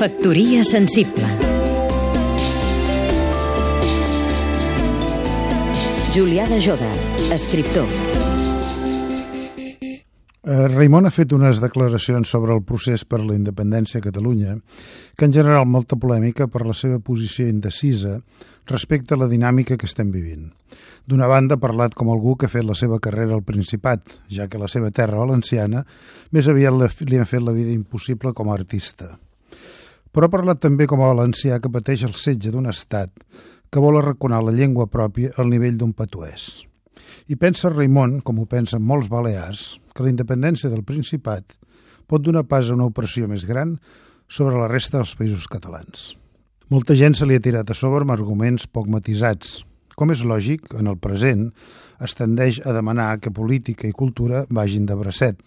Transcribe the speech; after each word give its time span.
Factoria 0.00 0.62
sensible 0.64 1.28
Julià 6.14 6.48
de 6.48 6.62
Joda, 6.64 6.88
escriptor 7.36 7.84
Eh, 10.50 10.66
Raimon 10.72 11.04
ha 11.04 11.12
fet 11.12 11.34
unes 11.36 11.60
declaracions 11.60 12.30
sobre 12.32 12.54
el 12.56 12.62
procés 12.64 13.04
per 13.04 13.20
la 13.20 13.36
independència 13.36 14.00
a 14.00 14.06
Catalunya 14.06 14.56
que 15.14 15.28
en 15.28 15.34
general 15.36 15.68
molta 15.68 15.98
polèmica 16.00 16.48
per 16.48 16.64
la 16.64 16.74
seva 16.74 16.96
posició 16.98 17.46
indecisa 17.46 18.16
respecte 18.72 19.14
a 19.14 19.20
la 19.20 19.28
dinàmica 19.28 19.76
que 19.76 19.86
estem 19.86 20.10
vivint. 20.10 20.48
D'una 21.06 21.28
banda 21.30 21.58
ha 21.58 21.62
parlat 21.62 21.94
com 21.94 22.10
algú 22.10 22.38
que 22.40 22.48
ha 22.48 22.54
fet 22.56 22.64
la 22.64 22.74
seva 22.74 22.98
carrera 23.04 23.36
al 23.36 23.44
Principat, 23.44 24.16
ja 24.32 24.48
que 24.48 24.58
la 24.58 24.68
seva 24.72 24.90
terra 24.90 25.20
valenciana 25.20 25.84
més 26.32 26.48
aviat 26.48 27.04
li 27.04 27.20
han 27.20 27.28
fet 27.28 27.44
la 27.44 27.54
vida 27.54 27.76
impossible 27.76 28.32
com 28.32 28.48
a 28.48 28.56
artista. 28.56 29.18
Però 30.10 30.26
ha 30.26 30.32
parlat 30.32 30.58
també 30.62 30.88
com 30.90 31.02
a 31.02 31.12
valencià 31.12 31.60
que 31.62 31.70
pateix 31.70 32.02
el 32.06 32.16
setge 32.18 32.50
d'un 32.50 32.66
estat 32.70 33.12
que 33.70 33.82
vol 33.82 34.00
arraconar 34.00 34.42
la 34.42 34.54
llengua 34.54 34.88
pròpia 34.90 35.30
al 35.38 35.50
nivell 35.52 35.78
d'un 35.78 35.92
patuès. 35.94 36.64
I 37.30 37.36
pensa 37.38 37.70
Raimon, 37.70 38.18
com 38.26 38.40
ho 38.42 38.46
pensen 38.50 38.82
molts 38.82 39.10
balears, 39.10 39.78
que 39.94 40.02
la 40.02 40.10
independència 40.10 40.70
del 40.70 40.82
Principat 40.86 41.54
pot 42.10 42.22
donar 42.26 42.42
pas 42.50 42.66
a 42.66 42.74
una 42.74 42.88
opressió 42.90 43.28
més 43.30 43.46
gran 43.46 43.76
sobre 44.26 44.58
la 44.58 44.70
resta 44.70 44.98
dels 44.98 45.14
països 45.18 45.46
catalans. 45.50 46.14
Molta 46.70 46.94
gent 46.98 47.14
se 47.18 47.26
li 47.26 47.38
ha 47.38 47.42
tirat 47.42 47.70
a 47.70 47.74
sobre 47.74 48.02
amb 48.06 48.14
arguments 48.14 48.66
poc 48.66 48.90
matisats. 48.90 49.60
Com 49.94 50.10
és 50.14 50.22
lògic, 50.26 50.70
en 50.78 50.90
el 50.90 50.98
present 50.98 51.48
es 52.02 52.14
tendeix 52.18 52.60
a 52.64 52.74
demanar 52.74 53.18
que 53.22 53.34
política 53.34 53.86
i 53.86 53.94
cultura 53.94 54.44
vagin 54.50 54.86
de 54.86 54.96
bracet. 54.98 55.38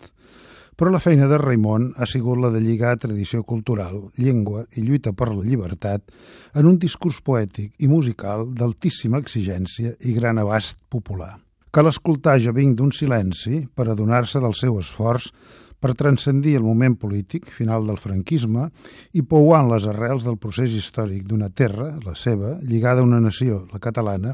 Però 0.75 0.89
la 0.89 1.01
feina 1.03 1.27
de 1.29 1.37
Raimon 1.37 1.91
ha 2.01 2.07
sigut 2.09 2.39
la 2.41 2.49
de 2.49 2.61
lligar 2.63 2.95
tradició 2.97 3.43
cultural, 3.45 3.99
llengua 4.17 4.63
i 4.73 4.81
lluita 4.81 5.13
per 5.13 5.29
la 5.29 5.43
llibertat 5.45 6.09
en 6.57 6.69
un 6.69 6.79
discurs 6.81 7.19
poètic 7.21 7.73
i 7.77 7.89
musical 7.91 8.47
d'altíssima 8.57 9.21
exigència 9.21 9.93
i 10.01 10.15
gran 10.17 10.41
abast 10.41 10.81
popular. 10.89 11.35
Cal 11.73 11.89
escoltar 11.89 12.39
Jo 12.41 12.53
vinc 12.53 12.77
d'un 12.77 12.91
silenci 12.93 13.63
per 13.73 13.87
adonar-se 13.89 14.41
del 14.41 14.53
seu 14.57 14.79
esforç 14.81 15.29
per 15.83 15.97
transcendir 15.99 16.53
el 16.55 16.63
moment 16.63 16.95
polític 16.95 17.49
final 17.51 17.83
del 17.89 17.97
franquisme 17.99 18.69
i 19.19 19.23
pouant 19.27 19.67
les 19.67 19.85
arrels 19.91 20.23
del 20.23 20.37
procés 20.39 20.73
històric 20.77 21.25
d'una 21.27 21.49
terra, 21.49 21.89
la 22.05 22.15
seva, 22.15 22.55
lligada 22.63 23.03
a 23.03 23.07
una 23.07 23.19
nació, 23.19 23.65
la 23.73 23.81
catalana, 23.83 24.31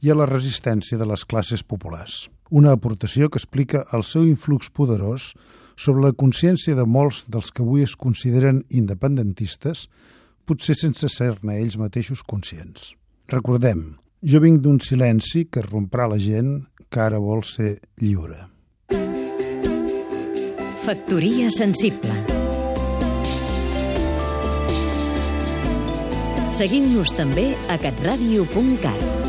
i 0.00 0.12
a 0.12 0.16
la 0.16 0.28
resistència 0.30 1.00
de 1.00 1.08
les 1.10 1.26
classes 1.26 1.66
populars. 1.66 2.28
Una 2.50 2.76
aportació 2.76 3.26
que 3.28 3.40
explica 3.42 3.82
el 3.96 4.06
seu 4.06 4.28
influx 4.28 4.70
poderós 4.70 5.32
sobre 5.76 6.04
la 6.06 6.14
consciència 6.14 6.76
de 6.78 6.86
molts 6.86 7.24
dels 7.28 7.50
que 7.50 7.64
avui 7.64 7.84
es 7.84 7.96
consideren 7.96 8.62
independentistes, 8.70 9.88
potser 10.44 10.76
sense 10.78 11.08
ser-ne 11.08 11.58
ells 11.58 11.78
mateixos 11.80 12.22
conscients. 12.22 12.92
Recordem, 13.32 13.94
jo 14.22 14.40
vinc 14.44 14.60
d'un 14.64 14.80
silenci 14.80 15.46
que 15.50 15.64
romprà 15.64 16.08
la 16.10 16.20
gent 16.20 16.56
que 16.90 17.00
ara 17.00 17.18
vol 17.18 17.42
ser 17.44 17.78
lliure. 18.00 18.44
Factoria 20.84 21.48
sensible 21.48 22.12
Seguim-nos 26.54 27.10
també 27.16 27.48
a 27.66 27.74
catradio.cat 27.82 29.23